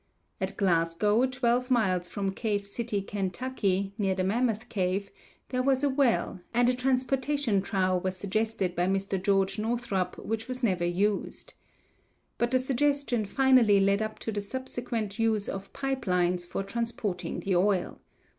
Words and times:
At 0.39 0.57
Glasgow, 0.57 1.27
twelve 1.27 1.69
miles 1.69 2.07
from 2.07 2.31
Cave 2.31 2.65
City, 2.65 3.03
Ky., 3.03 3.93
near 3.99 4.15
the 4.15 4.23
Mammoth 4.23 4.67
Cave, 4.67 5.11
there 5.49 5.61
was 5.61 5.83
a 5.83 5.89
well, 5.89 6.39
and 6.55 6.67
a 6.67 6.73
transportation 6.73 7.61
trough 7.61 8.03
was 8.03 8.17
suggested 8.17 8.75
by 8.75 8.87
Mr. 8.87 9.21
Geo. 9.21 9.45
Northrup, 9.63 10.17
which 10.17 10.47
was 10.47 10.63
never 10.63 10.85
used. 10.85 11.53
But 12.39 12.49
the 12.49 12.57
suggestion 12.57 13.27
finally 13.27 13.79
led 13.79 14.01
up 14.01 14.17
to 14.25 14.31
the 14.31 14.41
subsequent 14.41 15.19
use 15.19 15.47
of 15.47 15.71
pipe 15.71 16.07
lines 16.07 16.45
for 16.45 16.63
transporting 16.63 17.41
the 17.41 17.55
oil. 17.55 18.01